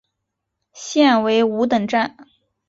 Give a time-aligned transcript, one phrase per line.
[0.73, 2.17] 现为五等站。